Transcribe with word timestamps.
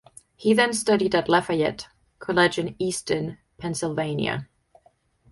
He 0.35 0.55
then 0.55 0.73
studied 0.73 1.13
at 1.13 1.29
Lafayette 1.29 1.87
College 2.17 2.57
in 2.57 2.75
Easton, 2.79 3.37
Pennsylvania. 3.59 4.47